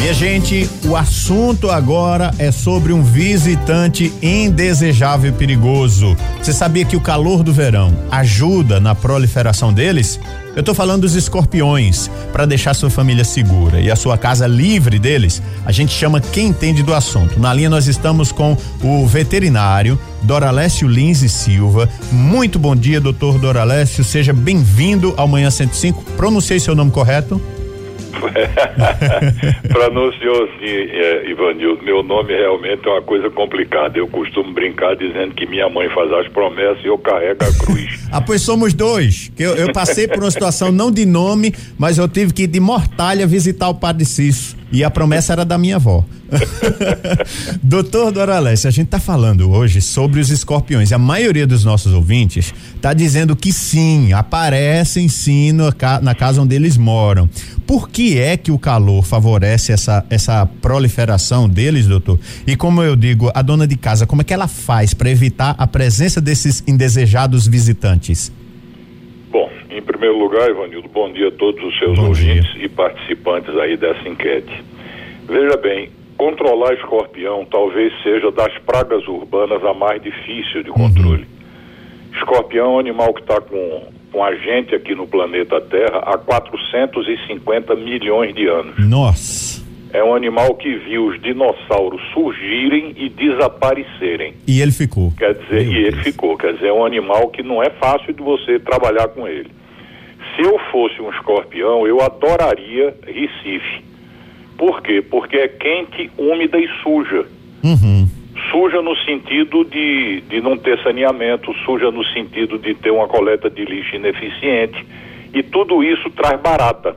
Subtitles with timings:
[0.00, 6.16] Minha gente, o assunto agora é sobre um visitante indesejável e perigoso.
[6.42, 10.18] Você sabia que o calor do verão ajuda na proliferação deles?
[10.56, 12.10] Eu tô falando dos escorpiões.
[12.32, 16.46] Para deixar sua família segura e a sua casa livre deles, a gente chama quem
[16.48, 17.38] entende do assunto.
[17.38, 21.90] Na linha nós estamos com o veterinário Doralécio Lins e Silva.
[22.10, 24.02] Muito bom dia, doutor Doralécio.
[24.02, 26.02] Seja bem-vindo ao Manhã 105.
[26.16, 27.38] Pronunciei seu nome correto?
[29.68, 31.82] Pronunciou sim, é, Ivanildo.
[31.82, 33.98] Meu nome realmente é uma coisa complicada.
[33.98, 38.08] Eu costumo brincar dizendo que minha mãe faz as promessas e eu carrego a cruz.
[38.12, 39.32] ah, pois somos dois.
[39.38, 42.60] Eu, eu passei por uma situação não de nome, mas eu tive que ir de
[42.60, 44.59] Mortalha visitar o Padre Cício.
[44.72, 46.04] E a promessa era da minha avó.
[47.60, 50.92] Doutor Doralessi, a gente está falando hoje sobre os escorpiões.
[50.92, 56.54] A maioria dos nossos ouvintes está dizendo que sim, aparecem sim no, na casa onde
[56.54, 57.28] eles moram.
[57.66, 62.18] Por que é que o calor favorece essa, essa proliferação deles, doutor?
[62.46, 65.54] E como eu digo, a dona de casa, como é que ela faz para evitar
[65.58, 68.30] a presença desses indesejados visitantes?
[69.80, 72.66] Em primeiro lugar, Ivanildo, bom dia a todos os seus bom ouvintes dia.
[72.66, 74.62] e participantes aí dessa enquete.
[75.26, 81.22] Veja bem, controlar escorpião talvez seja das pragas urbanas a mais difícil de controle.
[81.24, 82.14] Uhum.
[82.14, 86.18] Escorpião é um animal que está com, com a gente aqui no planeta Terra há
[86.18, 88.74] 450 milhões de anos.
[88.78, 89.64] Nossa!
[89.94, 94.34] É um animal que viu os dinossauros surgirem e desaparecerem.
[94.46, 95.10] E ele ficou.
[95.16, 96.02] Quer dizer, Meu e ele Deus.
[96.02, 96.36] ficou.
[96.36, 99.48] Quer dizer, é um animal que não é fácil de você trabalhar com ele.
[100.40, 103.90] Se eu fosse um escorpião, eu adoraria Recife
[104.60, 105.00] por quê?
[105.00, 107.24] Porque é quente, úmida e suja.
[107.64, 108.06] Uhum.
[108.50, 113.48] Suja no sentido de, de não ter saneamento, suja no sentido de ter uma coleta
[113.48, 114.84] de lixo ineficiente.
[115.32, 116.94] E tudo isso traz barata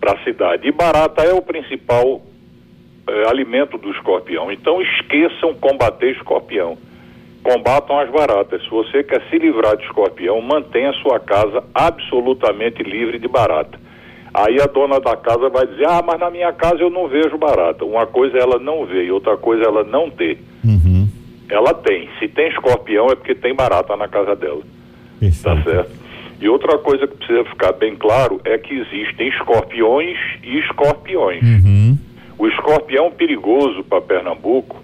[0.00, 0.66] para a cidade.
[0.66, 2.22] E barata é o principal
[3.06, 4.50] é, alimento do escorpião.
[4.50, 6.78] Então esqueçam combater escorpião.
[7.42, 8.62] Combatam as baratas.
[8.62, 13.78] Se você quer se livrar de escorpião, mantenha sua casa absolutamente livre de barata.
[14.32, 17.36] Aí a dona da casa vai dizer: Ah, mas na minha casa eu não vejo
[17.38, 17.84] barata.
[17.84, 20.38] Uma coisa é ela não ver e outra coisa é ela não ter.
[20.64, 21.08] Uhum.
[21.48, 22.08] Ela tem.
[22.18, 24.62] Se tem escorpião é porque tem barata na casa dela.
[25.18, 25.42] Perfeito.
[25.42, 25.90] Tá certo?
[26.40, 31.42] E outra coisa que precisa ficar bem claro é que existem escorpiões e escorpiões.
[31.42, 31.98] Uhum.
[32.38, 34.82] O escorpião perigoso para Pernambuco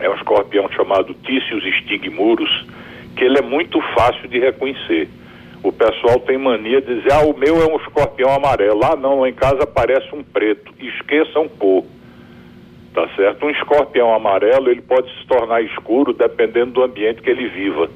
[0.00, 2.66] é um escorpião chamado Tícius stigmurus,
[3.16, 5.08] que ele é muito fácil de reconhecer.
[5.62, 8.80] O pessoal tem mania de dizer, ah, o meu é um escorpião amarelo.
[8.84, 10.72] Ah, não, lá em casa parece um preto.
[10.78, 11.84] Esqueçam cor.
[12.94, 13.44] Tá certo?
[13.44, 17.90] Um escorpião amarelo, ele pode se tornar escuro dependendo do ambiente que ele viva.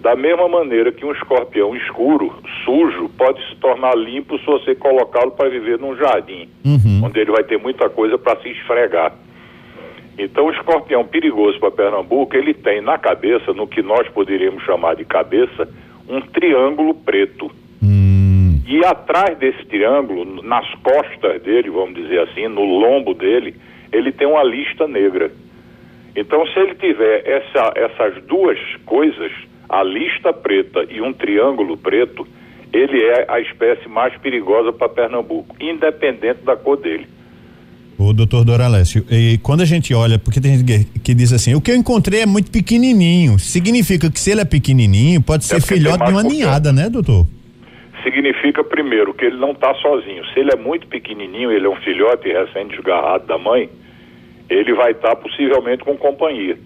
[0.00, 2.32] Da mesma maneira que um escorpião escuro,
[2.64, 7.02] sujo, pode se tornar limpo se você colocá-lo para viver num jardim, uhum.
[7.04, 9.12] onde ele vai ter muita coisa para se esfregar.
[10.18, 14.96] Então, o escorpião perigoso para Pernambuco, ele tem na cabeça, no que nós poderíamos chamar
[14.96, 15.68] de cabeça,
[16.08, 17.48] um triângulo preto.
[17.80, 18.60] Hum.
[18.66, 23.54] E atrás desse triângulo, nas costas dele, vamos dizer assim, no lombo dele,
[23.92, 25.30] ele tem uma lista negra.
[26.16, 29.30] Então, se ele tiver essa, essas duas coisas,
[29.68, 32.26] a lista preta e um triângulo preto,
[32.72, 37.06] ele é a espécie mais perigosa para Pernambuco, independente da cor dele.
[37.98, 41.60] O doutor Doralécio, e quando a gente olha, porque tem gente que diz assim, o
[41.60, 46.04] que eu encontrei é muito pequenininho, significa que se ele é pequenininho, pode ser filhote
[46.04, 47.26] de uma ninhada, né, doutor?
[48.04, 50.24] Significa, primeiro, que ele não está sozinho.
[50.26, 53.68] Se ele é muito pequenininho, ele é um filhote recém-desgarrado da mãe,
[54.48, 56.56] ele vai estar tá, possivelmente com companhia.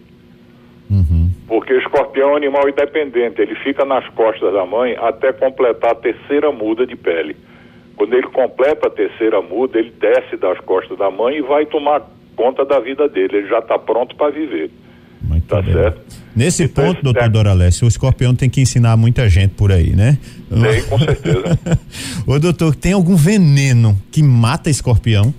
[0.91, 1.31] Uhum.
[1.49, 5.93] Porque o escorpião é um animal independente, ele fica nas costas da mãe até completar
[5.93, 7.35] a terceira muda de pele.
[7.97, 12.03] Quando ele completa a terceira muda, ele desce das costas da mãe e vai tomar
[12.35, 13.39] conta da vida dele.
[13.39, 14.71] Ele já está pronto para viver.
[15.23, 15.73] Muito tá bem.
[15.73, 16.01] certo?
[16.35, 17.29] Nesse então, ponto, doutor é...
[17.29, 20.19] Doralessi, o escorpião tem que ensinar muita gente por aí, né?
[20.49, 21.59] Tem, com certeza.
[22.27, 25.33] Ô doutor, tem algum veneno que mata escorpião?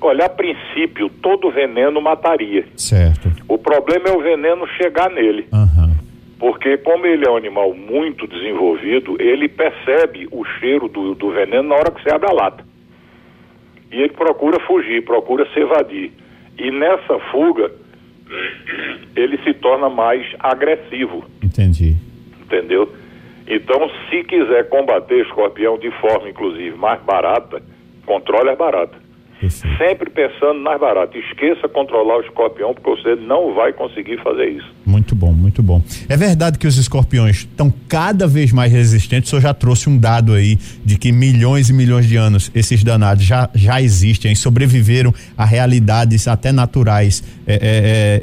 [0.00, 2.66] Olha, a princípio, todo veneno mataria.
[2.76, 3.30] Certo.
[3.46, 5.46] O problema é o veneno chegar nele.
[5.52, 5.71] Uhum.
[6.42, 11.68] Porque como ele é um animal muito desenvolvido, ele percebe o cheiro do, do veneno
[11.68, 12.64] na hora que você abre a lata.
[13.92, 16.10] E ele procura fugir, procura se evadir.
[16.58, 17.70] E nessa fuga,
[19.14, 21.24] ele se torna mais agressivo.
[21.40, 21.94] Entendi.
[22.42, 22.92] Entendeu?
[23.46, 27.62] Então, se quiser combater escorpião de forma, inclusive, mais barata,
[28.04, 29.00] controle as baratas.
[29.78, 31.22] Sempre pensando nas baratas.
[31.24, 34.81] Esqueça controlar o escorpião, porque você não vai conseguir fazer isso.
[35.52, 35.82] Muito bom.
[36.08, 39.28] É verdade que os escorpiões estão cada vez mais resistentes.
[39.28, 42.82] O senhor já trouxe um dado aí de que milhões e milhões de anos esses
[42.82, 47.58] danados já, já existem, sobreviveram a realidades até naturais é, é,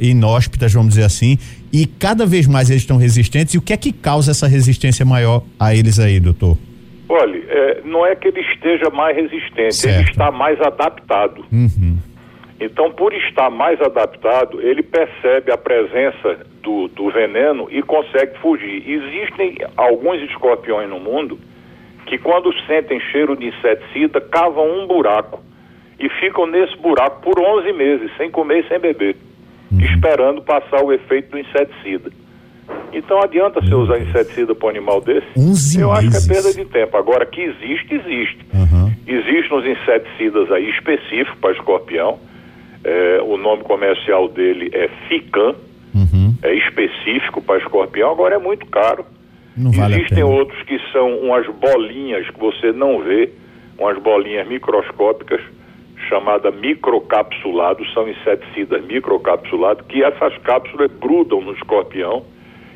[0.02, 1.38] é, inóspitas, vamos dizer assim.
[1.72, 3.54] E cada vez mais eles estão resistentes.
[3.54, 6.58] E o que é que causa essa resistência maior a eles aí, doutor?
[7.08, 10.00] Olha, é, não é que ele esteja mais resistente, certo.
[10.02, 11.46] ele está mais adaptado.
[11.52, 11.89] Uhum.
[12.60, 18.84] Então, por estar mais adaptado, ele percebe a presença do, do veneno e consegue fugir.
[18.86, 21.40] Existem alguns escorpiões no mundo
[22.06, 25.42] que, quando sentem cheiro de inseticida, cavam um buraco
[26.00, 29.16] e ficam nesse buraco por 11 meses, sem comer e sem beber,
[29.72, 29.80] uhum.
[29.80, 32.12] esperando passar o efeito do inseticida.
[32.92, 35.28] Então adianta você usar inseticida para um animal desse?
[35.38, 36.16] 11 Eu meses.
[36.16, 36.98] acho que é perda de tempo.
[36.98, 38.46] Agora, que existe, existe.
[38.54, 38.94] Uhum.
[39.08, 42.20] Existem os inseticidas aí específicos para escorpião.
[42.84, 45.56] É, o nome comercial dele é Fican,
[45.94, 46.34] uhum.
[46.42, 49.06] é específico para escorpião, agora é muito caro.
[49.56, 53.30] Não vale Existem outros que são umas bolinhas que você não vê,
[53.78, 55.42] umas bolinhas microscópicas,
[56.08, 62.24] chamada microcapsulado, são inseticidas microcapsulados, que essas cápsulas grudam no escorpião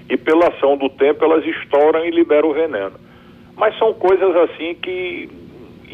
[0.10, 2.94] e pela ação do tempo elas estouram e liberam o veneno.
[3.56, 5.30] Mas são coisas assim que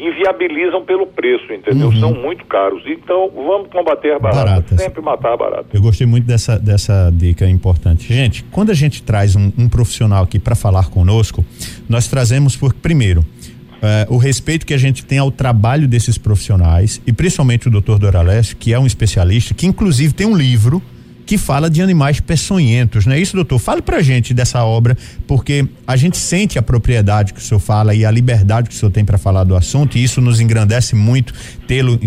[0.00, 1.88] inviabilizam pelo preço, entendeu?
[1.88, 2.00] Uhum.
[2.00, 2.82] São muito caros.
[2.86, 4.80] Então, vamos combater a barata, Baratas.
[4.80, 5.66] sempre matar a barata.
[5.72, 8.12] Eu gostei muito dessa, dessa dica importante.
[8.12, 11.44] Gente, quando a gente traz um, um profissional aqui para falar conosco,
[11.88, 17.00] nós trazemos por, primeiro, uh, o respeito que a gente tem ao trabalho desses profissionais
[17.06, 20.82] e principalmente o doutor Doralés, que é um especialista, que inclusive tem um livro
[21.30, 23.60] que fala de animais peçonhentos, não é isso, doutor?
[23.60, 24.96] Fale pra gente dessa obra,
[25.28, 28.76] porque a gente sente a propriedade que o senhor fala e a liberdade que o
[28.76, 31.32] senhor tem para falar do assunto, e isso nos engrandece muito
[31.68, 32.00] tê-lo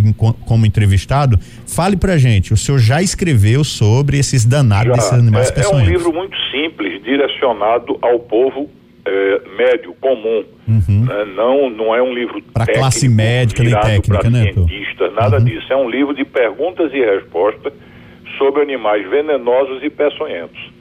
[0.45, 1.39] como entrevistado.
[1.65, 5.87] Fale pra gente, o senhor já escreveu sobre esses danados já, desses animais é, peçonhentos?
[5.87, 8.69] É um livro muito simples, direcionado ao povo
[9.05, 10.43] é, médio, comum.
[10.67, 11.05] Uhum.
[11.05, 11.25] Né?
[11.33, 14.51] Não, não é um livro para classe médica nem técnica, né?
[14.51, 15.45] Cientista, nada uhum.
[15.45, 15.71] disso.
[15.71, 17.71] É um livro de perguntas e respostas
[18.38, 20.71] sobre animais venenosos e peçonhentos.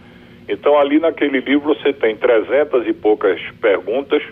[0.49, 4.23] Então, ali naquele livro você tem trezentas e poucas perguntas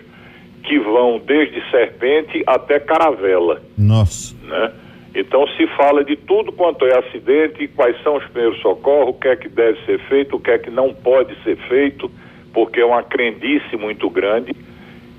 [0.63, 3.61] que vão desde serpente até caravela.
[3.77, 4.35] Nossa.
[4.45, 4.71] Né?
[5.15, 9.27] Então, se fala de tudo quanto é acidente, quais são os primeiros socorros, o que
[9.27, 12.09] é que deve ser feito, o que é que não pode ser feito,
[12.53, 14.55] porque é uma crendice muito grande.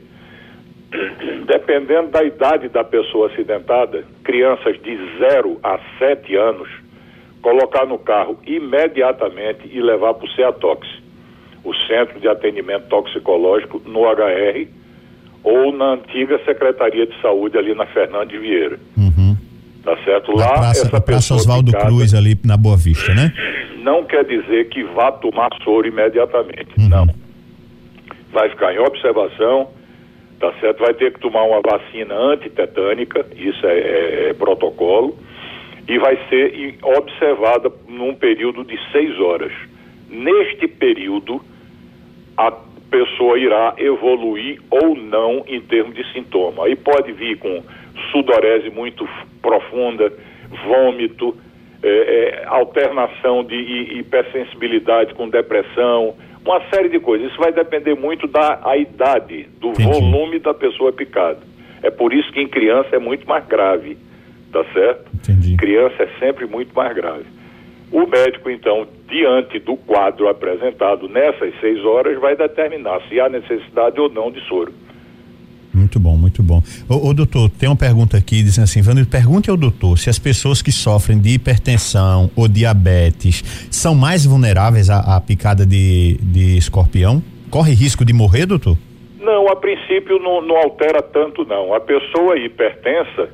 [1.46, 6.68] Dependendo da idade da pessoa acidentada, crianças de 0 a 7 anos,
[7.42, 10.86] colocar no carro imediatamente e levar para o CEATOX,
[11.64, 14.68] o Centro de Atendimento Toxicológico, no HR,
[15.42, 18.78] ou na antiga Secretaria de Saúde ali na Fernandes Vieira.
[18.96, 19.36] Uhum.
[19.82, 20.36] Tá certo?
[20.36, 23.32] Lá, praça, essa praça Oswaldo Cruz, ali na Boa Vista, né?
[23.78, 26.88] Não quer dizer que vá tomar soro imediatamente, uhum.
[26.88, 27.06] não.
[28.30, 29.68] Vai ficar em observação,
[30.38, 30.80] tá certo?
[30.80, 35.16] Vai ter que tomar uma vacina antitetânica, isso é, é, é protocolo,
[35.88, 39.52] e vai ser observada num período de seis horas.
[40.08, 41.40] Neste período,
[42.36, 42.52] a
[42.90, 46.64] pessoa irá evoluir ou não em termos de sintoma.
[46.64, 47.62] Aí pode vir com
[48.10, 49.08] sudorese muito
[49.40, 50.12] profunda,
[50.64, 51.36] vômito,
[51.82, 53.56] é, é, alternação de
[53.98, 57.30] hipersensibilidade com depressão, uma série de coisas.
[57.30, 59.84] Isso vai depender muito da a idade, do Entendi.
[59.84, 61.40] volume da pessoa picada.
[61.82, 63.96] É por isso que em criança é muito mais grave,
[64.52, 65.10] tá certo?
[65.14, 65.56] Entendi.
[65.56, 67.24] Criança é sempre muito mais grave.
[67.92, 73.98] O médico, então, diante do quadro apresentado nessas seis horas, vai determinar se há necessidade
[74.00, 74.72] ou não de soro.
[75.72, 76.62] Muito bom, muito bom.
[76.88, 80.18] Ô, ô doutor, tem uma pergunta aqui, dizendo assim, Vando, pergunte ao doutor se as
[80.18, 86.56] pessoas que sofrem de hipertensão ou diabetes são mais vulneráveis à, à picada de, de
[86.56, 87.22] escorpião?
[87.50, 88.76] Corre risco de morrer, doutor?
[89.20, 91.74] Não, a princípio não, não altera tanto não.
[91.74, 93.30] A pessoa hipertensa,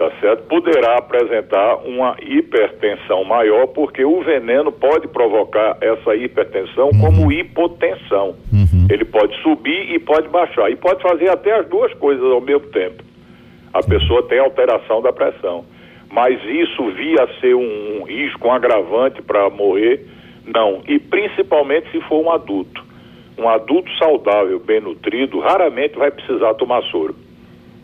[0.00, 0.44] tá certo?
[0.44, 7.00] Poderá apresentar uma hipertensão maior, porque o veneno pode provocar essa hipertensão uhum.
[7.00, 8.34] como hipotensão.
[8.50, 8.86] Uhum.
[8.88, 10.70] Ele pode subir e pode baixar.
[10.70, 13.04] E pode fazer até as duas coisas ao mesmo tempo.
[13.74, 15.66] A pessoa tem alteração da pressão.
[16.10, 20.06] Mas isso via ser um, um risco, um agravante para morrer,
[20.46, 20.80] não.
[20.88, 22.82] E principalmente se for um adulto.
[23.36, 27.14] Um adulto saudável, bem nutrido, raramente vai precisar tomar soro.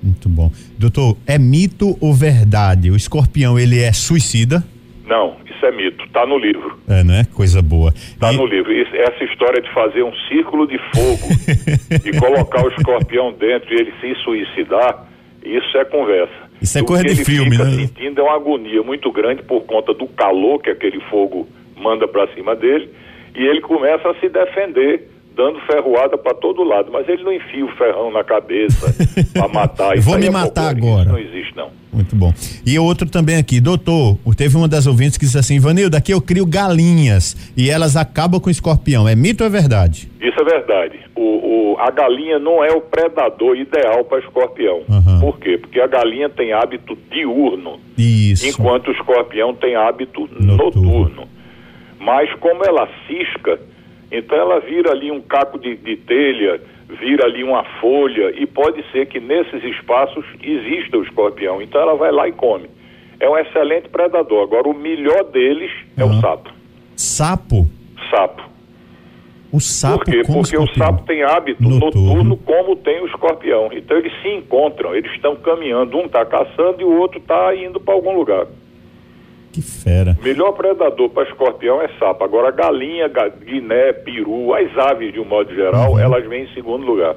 [0.07, 0.51] Muito bom.
[0.79, 2.91] Doutor, é mito ou verdade?
[2.91, 4.63] O escorpião, ele é suicida?
[5.05, 6.05] Não, isso é mito.
[6.05, 6.79] Está no livro.
[6.89, 7.27] É, né?
[7.35, 7.93] Coisa boa.
[7.93, 8.37] Está e...
[8.37, 8.73] no livro.
[8.73, 11.29] Isso, essa história de fazer um círculo de fogo
[12.05, 15.07] e colocar o escorpião dentro e ele se suicidar,
[15.45, 16.47] isso é conversa.
[16.63, 17.65] Isso é coisa de filme, né?
[17.65, 21.47] fica sentindo é uma agonia muito grande por conta do calor que aquele fogo
[21.77, 22.89] manda para cima dele
[23.35, 27.64] e ele começa a se defender dando ferroada para todo lado, mas ele não enfia
[27.64, 28.93] o ferrão na cabeça
[29.35, 29.97] para matar.
[29.99, 31.02] Vou me é matar agora.
[31.02, 31.71] Isso não existe, não.
[31.93, 32.33] Muito bom.
[32.66, 36.21] E outro também aqui, doutor, teve uma das ouvintes que disse assim, Vanil, daqui eu
[36.21, 39.07] crio galinhas e elas acabam com o escorpião.
[39.07, 40.11] É mito ou é verdade?
[40.21, 41.00] Isso é verdade.
[41.14, 44.83] O, o a galinha não é o predador ideal para escorpião.
[44.88, 45.21] Uhum.
[45.21, 45.59] Por quê?
[45.59, 47.78] Porque a galinha tem hábito diurno.
[47.97, 48.47] Isso.
[48.47, 50.83] Enquanto o escorpião tem hábito noturno.
[50.83, 51.28] noturno.
[51.99, 53.59] Mas como ela cisca,
[54.11, 58.85] então ela vira ali um caco de, de telha, vira ali uma folha e pode
[58.93, 61.61] ser que nesses espaços exista o escorpião.
[61.61, 62.69] Então ela vai lá e come.
[63.19, 64.43] É um excelente predador.
[64.43, 66.51] Agora o melhor deles é o sapo.
[66.95, 67.67] Sapo?
[68.11, 68.43] Sapo.
[69.53, 70.23] O sapo Por quê?
[70.27, 72.25] Porque o sapo tem hábito noturno.
[72.25, 72.37] noturno.
[72.39, 73.71] como tem o escorpião.
[73.73, 77.81] Então eles se encontram, eles estão caminhando, um está caçando e o outro está indo
[77.81, 78.47] para algum lugar.
[79.57, 80.15] Que fera.
[80.23, 82.23] Melhor predador para escorpião é sapo.
[82.23, 83.11] Agora, galinha,
[83.43, 85.99] guiné, peru, as aves de um modo geral, uhum.
[85.99, 87.17] elas vêm em segundo lugar.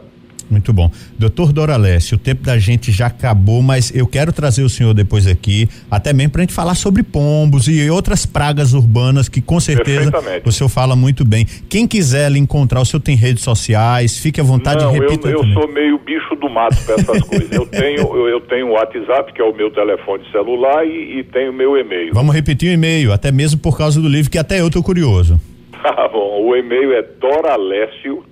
[0.50, 0.92] Muito bom.
[1.18, 5.28] Doutor Doralesse, o tempo da gente já acabou, mas eu quero trazer o senhor depois
[5.28, 9.60] aqui, até mesmo para a gente falar sobre pombos e outras pragas urbanas que com
[9.60, 10.12] certeza
[10.46, 11.46] o senhor fala muito bem.
[11.70, 15.32] Quem quiser lhe encontrar, o senhor tem redes sociais, fique à vontade Não, de repetir.
[15.32, 17.52] Eu, eu sou meio bicho do mato para essas coisas.
[17.52, 21.24] Eu tenho eu, eu tenho o WhatsApp, que é o meu telefone celular, e, e
[21.24, 22.14] tenho o meu e-mail.
[22.14, 25.40] Vamos repetir o e-mail, até mesmo por causa do livro, que até eu tô curioso.
[25.82, 28.24] Tá bom, o e-mail é doralécio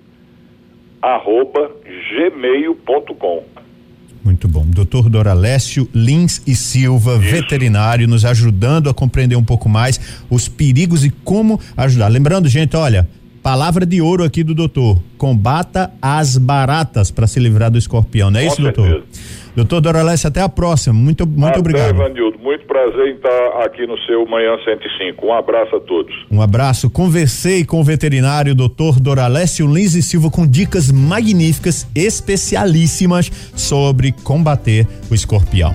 [1.01, 1.71] arroba
[2.11, 3.43] gmail.com.
[4.23, 4.65] Muito bom.
[4.65, 7.31] Doutor Doralécio Lins e Silva, Isso.
[7.31, 9.99] veterinário, nos ajudando a compreender um pouco mais
[10.29, 12.09] os perigos e como ajudar.
[12.09, 13.07] Lembrando, gente, olha,
[13.41, 18.39] palavra de ouro aqui do doutor: combata as baratas para se livrar do escorpião, não
[18.39, 18.87] é Com isso, certeza.
[18.89, 19.07] doutor?
[19.57, 20.93] Doutor Doralesse, até a próxima.
[20.93, 21.95] Muito, muito até, obrigado.
[21.95, 25.25] Vanildo, muito prazer em estar aqui no seu Manhã 105.
[25.25, 26.13] Um abraço a todos.
[26.29, 26.91] Um abraço.
[26.91, 34.85] Conversei com o veterinário doutor Doralécio Lins e Silva com dicas magníficas, especialíssimas sobre combater
[35.09, 35.73] o escorpião.